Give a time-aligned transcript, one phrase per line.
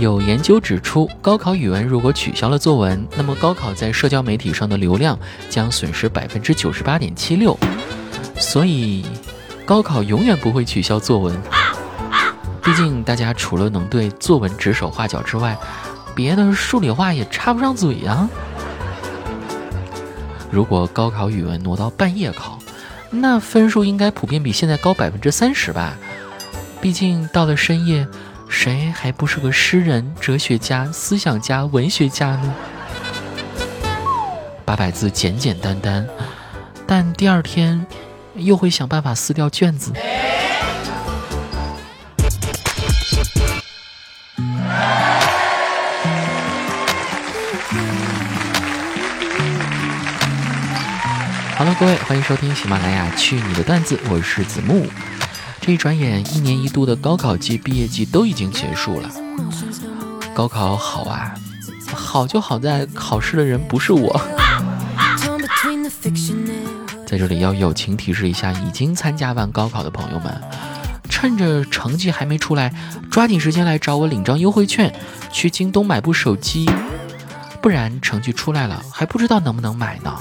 [0.00, 5.18] 有研究指出，高考语文如果取消了作文，那么高考在社交媒体上的流量
[5.50, 7.54] 将损失百分之九十八点七六。
[8.38, 9.04] 所以，
[9.66, 11.38] 高考永远不会取消作文。
[12.64, 15.54] 毕竟，大家除了能对作文指手画脚之外，
[16.14, 18.26] 别的数理化也插不上嘴呀。
[20.50, 22.58] 如果高考语文挪到半夜考，
[23.10, 25.94] 那分数应该普遍比现在高百分之三十吧？
[26.80, 28.08] 毕竟到了深夜。
[28.50, 32.54] 谁还不是个诗人、哲学家、思想家、文学家呢？
[34.64, 36.06] 八百字简简单单，
[36.84, 37.86] 但第二天
[38.34, 39.92] 又会想办法撕掉卷子。
[51.54, 54.86] 好了，各位，欢迎收听喜马拉雅《去你的段子》，我是子木。
[55.70, 59.10] 一转眼，一年一度的高考季、毕业季都已经结束了。
[60.34, 61.34] 高考好啊，
[61.92, 64.20] 好就好在考试的人不是我。
[67.06, 70.40] 在这里要友情提示一下已经参加完高考的朋友们，
[71.08, 72.72] 趁着成绩还没出来，
[73.10, 74.94] 抓紧时间来找我领张优惠券，
[75.32, 76.70] 去京东买部手机，
[77.60, 80.16] 不然成绩出来了还不知道能不能买呢。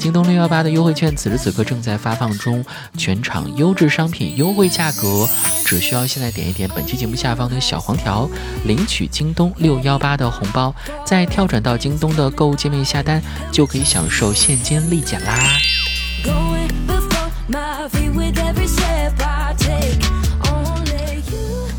[0.00, 2.64] 京东六幺八的优惠券此时此刻正在发放中，
[2.96, 5.28] 全场优质商品优惠价格，
[5.66, 8.26] 只需要现在点一点本期节目下方的小黄条，
[8.64, 15.36] 领取京东六幺八的红包，再跳转到京东的购物界面下单，就可以享受现金立减啦。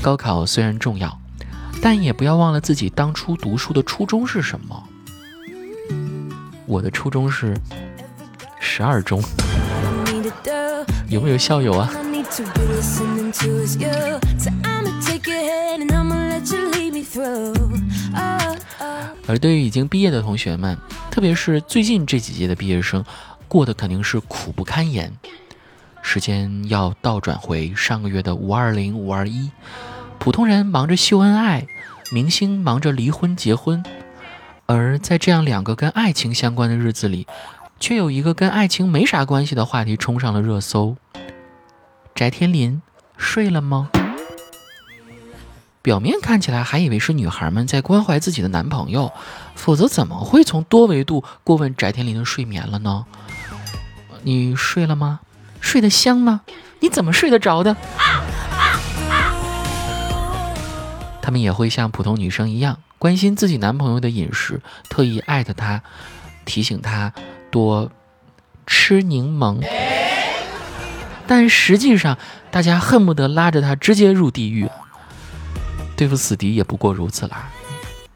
[0.00, 1.18] 高考虽然重要，
[1.82, 4.84] 但也不要忘了自己当初读书的初衷是什么。
[6.64, 7.60] 我的初衷是。
[8.76, 9.22] 十二中
[11.06, 11.88] 有没有校友啊？
[19.28, 20.76] 而对于已经毕业的同学们，
[21.08, 23.04] 特别是最近这几届的毕业生，
[23.46, 25.16] 过得肯定是苦不堪言。
[26.02, 29.52] 时间要倒转回上个月的五二零、五二一，
[30.18, 31.64] 普通人忙着秀恩爱，
[32.10, 33.84] 明星忙着离婚结婚，
[34.66, 37.28] 而在这样两个跟爱情相关的日子里。
[37.84, 40.96] 却有一个跟爱情没啥关系的话题冲上了热搜。
[42.14, 42.80] 翟天临
[43.18, 43.90] 睡了吗？
[45.82, 49.12] 表面看起来还以为是女孩们在关怀自己的男朋友，
[49.54, 53.04] 否则怎么会从多维度过问翟天临的睡眠了呢？
[54.22, 55.20] 你睡了吗？
[55.60, 56.40] 睡得香吗？
[56.80, 57.76] 你怎么睡得着的？
[61.20, 65.82] 他们也会像普通女生一样关心自己男朋友的饮食，特意艾特他，
[66.46, 67.12] 提醒他。
[67.54, 67.88] 多
[68.66, 69.64] 吃柠檬，
[71.24, 72.18] 但实际上，
[72.50, 74.68] 大家恨不得拉着他直接入地狱。
[75.94, 77.48] 对付死敌也不过如此啦。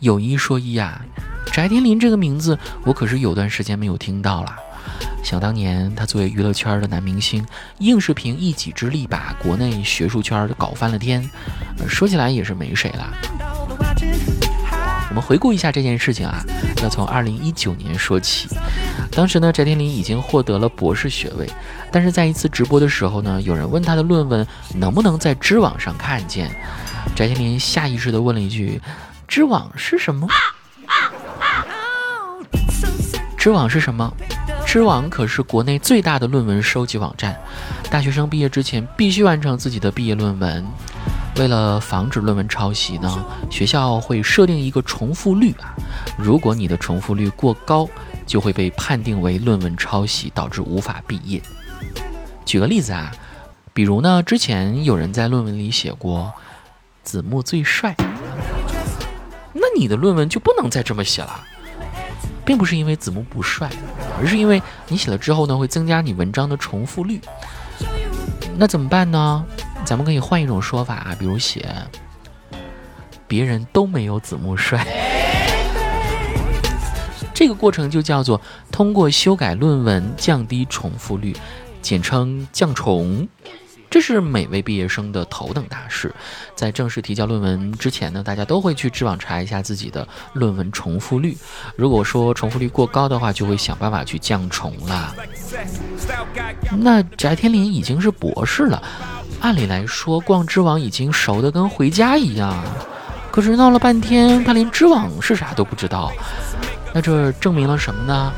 [0.00, 1.00] 有一说一啊，
[1.46, 4.54] 翟天临这个名字，我可是有段时间没有听到了。
[5.24, 7.42] 想当年，他作为娱乐圈的男明星，
[7.78, 11.26] 硬是凭一己之力把国内学术圈搞翻了天。
[11.88, 13.81] 说起来也是没谁了。
[15.12, 16.42] 我们回顾一下这件事情啊，
[16.82, 18.48] 要从二零一九年说起。
[19.10, 21.46] 当时呢，翟天临已经获得了博士学位，
[21.90, 26.50] 但是在一次直播的时候呢，有人问他的论文能不能在知网上看见，
[27.14, 28.80] 翟天临下意识地问了一句
[29.28, 30.26] ：“知网是什么？”
[33.36, 34.10] 知网是什么？
[34.64, 37.38] 知网可是国内最大的论文收集网站，
[37.90, 40.64] 大学生毕业之前必须完成自己的毕业论文。
[41.36, 45.74] 为了防止论文抄袭呢，学校会设定一个重复率啊。
[46.18, 47.88] 如果你的重复率过高，
[48.26, 51.40] 就会被判定为论文抄袭，导致无法毕业。
[52.44, 53.10] 举个例子啊，
[53.72, 56.32] 比如呢，之前有人在论文里写过
[57.02, 57.96] “子木最帅”，
[59.54, 61.42] 那你的论文就不能再这么写了，
[62.44, 63.70] 并不是因为子木不帅，
[64.20, 67.20] 而是因为你写了之后呢，会增加你文章的重复率。
[68.58, 69.44] 那怎么办呢？
[69.84, 71.68] 咱们可以换一种说法啊，比如写
[73.28, 74.86] 别人都没有子木帅，
[77.34, 78.40] 这个过程就叫做
[78.70, 81.36] 通过修改论文降低重复率，
[81.80, 83.28] 简称降重。
[83.90, 86.14] 这是每位毕业生的头等大事。
[86.54, 91.36] 在正式提交论文之前呢，大家都会去知网查一下自己的论文重复率。
[91.76, 95.14] 如果说重复率过高的话，就会想办法去降重了。
[96.78, 98.82] 那翟天临已经是博士了。
[99.42, 102.64] 按理来说，逛知网已经熟得跟回家一样，
[103.32, 106.12] 可是闹了半天，他连知网是啥都不知道。
[106.94, 108.32] 那这证明了什么呢？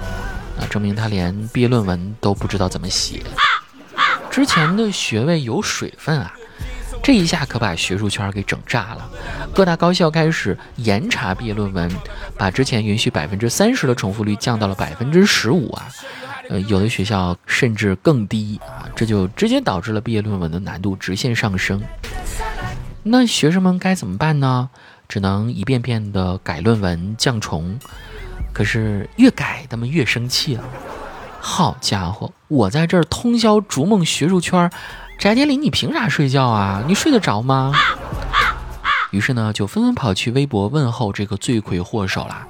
[0.59, 3.23] 那证明他连毕业论文都不知道怎么写。
[4.31, 6.33] 之前的学位有水分啊，
[7.03, 9.07] 这一下可把学术圈给整炸了，
[9.53, 11.91] 各大高校开始严查毕业论文，
[12.39, 15.87] 把之前允许百分之三十的重复率降到了百分之十五啊，
[16.49, 21.83] 呃，有的学校甚至更低啊，这就直接导致了毕业论文的难度直线上升。
[23.03, 24.71] 那学生们该怎么办呢？
[25.07, 27.79] 只能一遍遍的改论文降重，
[28.53, 30.65] 可是越改他们越生气了。
[31.39, 34.71] 好家伙，我在这儿通宵逐梦学术圈，
[35.19, 36.83] 翟天临你凭啥睡觉啊？
[36.87, 37.73] 你睡得着吗？
[39.11, 42.47] 于是呢，就纷纷跑去微博问候这个罪魁祸首啦。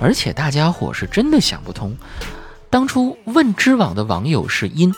[0.00, 1.96] 而且大家伙是真的想不通，
[2.70, 4.94] 当初问知网的网友是因，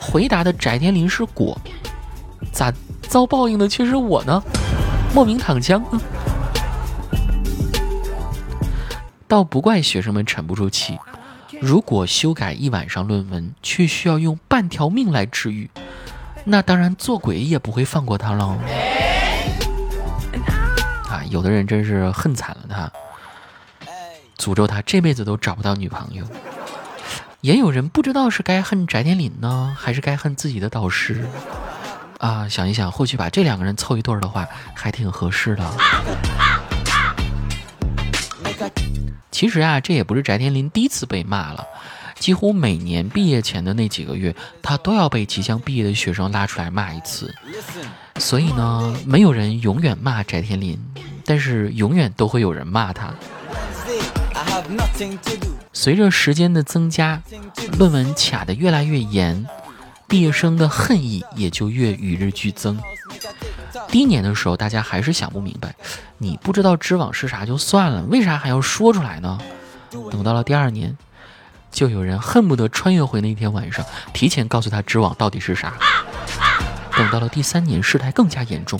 [0.00, 1.60] 回答的翟天临是果，
[2.52, 2.72] 咋
[3.02, 4.40] 遭报应的却是我呢？
[5.12, 5.82] 莫名躺枪。
[9.26, 10.96] 倒不怪学生们沉不住气。
[11.60, 15.68] 如果修改一晚上论文，却需要用半条命来治愈，
[16.44, 18.56] 那当然做鬼也不会放过他喽。
[21.08, 22.92] 啊，有的人真是恨惨了他，
[24.38, 26.24] 诅咒他这辈子都找不到女朋友。
[27.42, 31.26] 也有人不知道是该恨翟天临呢，还是该恨自己的导师。
[32.18, 35.68] 啊，想一想，或许把这两个人凑一对儿的话，还挺合适的。
[39.32, 41.66] 其实啊，这也不是翟天临第一次被骂了，
[42.14, 47.34] 几乎每年毕业前的那几个月，他都要被即将毕业的学生拉出来骂一次。
[48.18, 50.78] 所以呢，没有人永远骂翟天临，
[51.26, 53.12] 但是永远都会有人骂他。
[55.72, 57.22] 随着时间的增加，
[57.78, 59.46] 论文卡得越来越严，
[60.06, 62.78] 毕业生的恨意也就越与日俱增。
[63.88, 65.74] 第一年的时候，大家还是想不明白，
[66.18, 69.38] 你不知道知网是啥就算了，为啥还要说出来呢？
[70.10, 70.96] 等到了第二年，
[71.70, 75.74] 就有人恨不得穿越回那天晚上，提前告诉他知网到底是啥。
[76.96, 78.78] 等到了第三年，事态更加严重，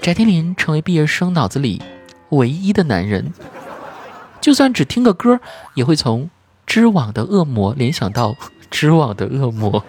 [0.00, 1.82] 翟天临成为毕业生脑子里
[2.30, 3.32] 唯一的男人，
[4.42, 5.38] 就算只听个歌，
[5.74, 6.28] 也会从
[6.66, 8.34] 知网的恶魔联想到
[8.72, 9.82] 知网的恶魔。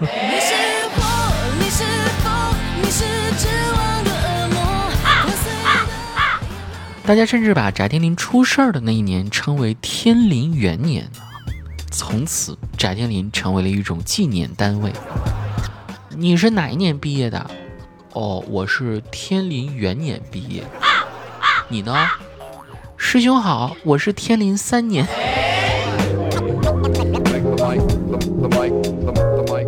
[7.03, 11.09] 大家甚至把翟天临出事儿的那一年称为“天临元年”，
[11.91, 14.94] 从此翟天临成为了一种纪念单位。
[16.09, 17.50] 你是哪一年毕业的？
[18.11, 20.63] 哦，我是天临元年毕业。
[21.67, 22.07] 你呢？
[23.05, 25.05] 师兄好，我是天林三年。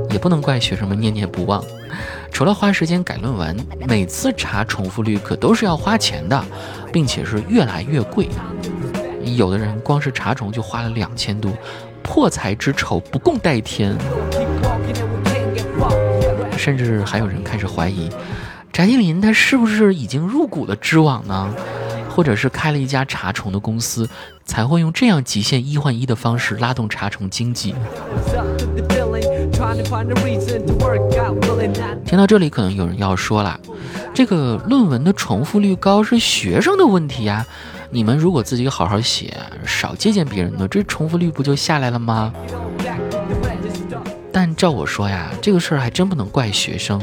[0.10, 1.62] 也不能怪学生们念念不忘。
[2.32, 3.56] 除了花时间改论文，
[3.88, 6.44] 每次查重复率可都是要花钱的，
[6.94, 8.30] 并且是越来越贵。
[9.36, 11.52] 有的人光是查重就花了两千多，
[12.02, 13.96] 破财之仇不共戴天。
[16.58, 18.10] 甚至还有人开始怀疑，
[18.72, 21.54] 翟天临他是不是已经入股了知网呢？
[22.16, 24.08] 或者是开了一家查重的公司，
[24.46, 27.76] 才会用这样极限一换一的方式拉动查重经济？
[32.06, 33.60] 听到这里，可能有人要说了，
[34.14, 37.46] 这个论文的重复率高是学生的问题呀。
[37.92, 39.36] 你们如果自己好好写，
[39.66, 42.34] 少借鉴别人的，这重复率不就下来了吗？
[44.32, 47.02] 但照我说呀，这个事儿还真不能怪学生。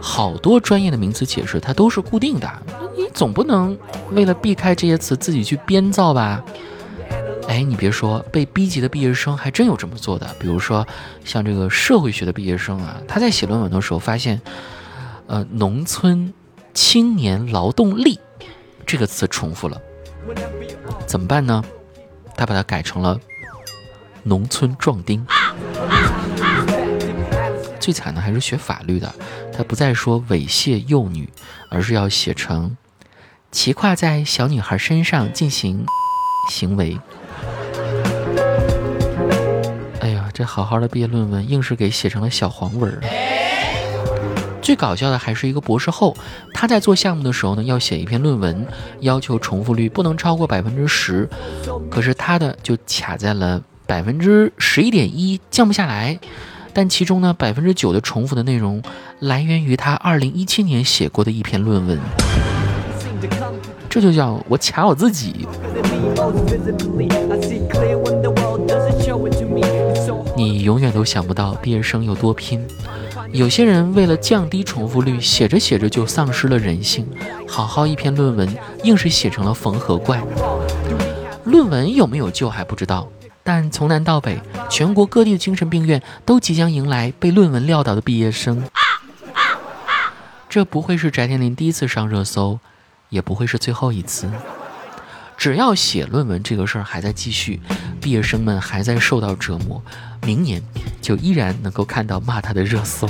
[0.00, 2.48] 好多专业的名词解释它都是固定的，
[2.96, 3.78] 你总不能
[4.10, 6.42] 为了避开这些词自己去编造吧？
[7.48, 10.26] 哎，你别说，被逼急的毕业生还真有这么做的。
[10.38, 10.84] 比如说，
[11.24, 14.40] 像这个社会学的毕业生啊，他在写论文的时候发现，
[15.26, 16.32] 呃，农村
[16.74, 18.18] 青年劳动力
[18.84, 19.80] 这个词重复了，
[21.06, 21.62] 怎么办呢？
[22.36, 23.18] 他把它改成了
[24.24, 25.24] 农村壮丁。
[27.78, 29.14] 最惨的还是学法律的，
[29.56, 31.30] 他不再说猥亵幼女，
[31.70, 32.76] 而是要写成
[33.56, 35.86] 骑跨在小女孩身上进行
[36.50, 37.00] 行为。
[40.00, 43.00] 哎呀这好好的毕业论文，硬是给写成了小黄文儿。
[44.60, 46.14] 最搞笑的还是一个博士后，
[46.52, 48.66] 他在做项目的时候呢，要写一篇论文，
[49.00, 51.26] 要求重复率不能超过百分之十，
[51.90, 56.20] 可是他的就卡在了百分之十一点一，降不下来。
[56.74, 58.82] 但其中呢，百分之九的重复的内容
[59.18, 61.98] 来源于他二零一七年写过的一篇论文。
[63.96, 65.46] 这就叫我卡我自己。
[70.36, 72.62] 你永远都想不到毕业生有多拼。
[73.32, 77.08] 有些人为了降低重复率，写着写着就丧失了人性。
[77.48, 80.22] 好好一篇论文，硬是写成了缝合怪。
[81.44, 83.08] 论文有没有救还不知道，
[83.42, 84.38] 但从南到北，
[84.68, 88.62] 全国各地的精神病院都即将迎来被论文撂倒的毕业生。
[90.50, 92.60] 这不会是翟天临第一次上热搜，
[93.16, 94.30] 也不会是最后一次。
[95.38, 97.60] 只要写论文这个事儿还在继续，
[97.98, 99.82] 毕业生们还在受到折磨，
[100.22, 100.62] 明年
[101.00, 103.08] 就依然能够看到骂他的热搜。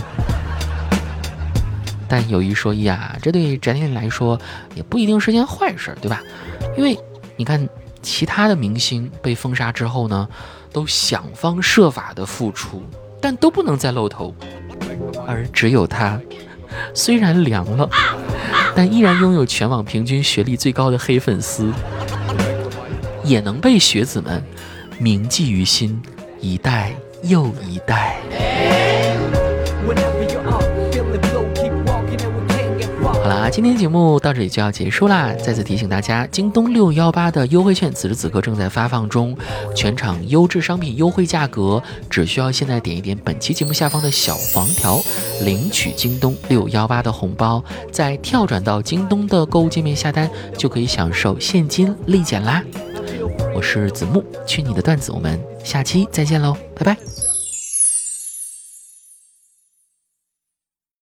[2.09, 4.41] 但有一说一啊，这对翟天临来说
[4.77, 6.23] 也不一定是件坏事，对吧？
[6.77, 6.97] 因为
[7.37, 7.69] 你看，
[8.01, 10.29] 其他的明星被封杀之后呢，
[10.73, 12.81] 都想方设法的复出，
[13.21, 14.33] 但都不能再露头，
[15.27, 16.21] 而只有他，
[16.95, 17.89] 虽然凉了，
[18.77, 21.73] 但依然拥有全网平均学历最高的黑粉丝。
[23.25, 24.41] 也能被学子们
[25.01, 26.01] 铭记于心，
[26.41, 28.96] 一代又一代。
[33.27, 35.33] 好啦，今天节目到这里就要结束啦！
[35.45, 39.37] 再次提醒大家，京东六幺八的优惠券此时此刻正在发放中，
[39.75, 45.03] 全场优质商品优惠价格，只需要现在点一点本期节目下方的小黄条，
[45.43, 52.63] 领取京东六幺八的红包，再跳转到京东的购物界面下单，就可以享受现金立减啦！
[53.53, 56.97] 我是子木，去你的段子，我们下期再见喽，拜拜。